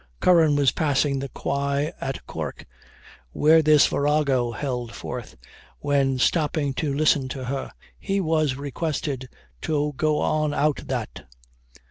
Curran 0.19 0.55
was 0.55 0.71
passing 0.71 1.19
the 1.19 1.29
quay 1.29 1.93
at 2.01 2.25
Cork 2.25 2.65
where 3.33 3.61
this 3.61 3.85
virago 3.85 4.51
held 4.51 4.95
forth, 4.95 5.37
when, 5.77 6.17
stopping 6.17 6.73
to 6.73 6.91
listen 6.91 7.27
to 7.29 7.43
her, 7.43 7.71
he 7.99 8.19
was 8.19 8.55
requested 8.55 9.29
to 9.61 9.93
"go 9.97 10.17
on 10.17 10.55
ou' 10.55 10.73
that." 10.87 11.25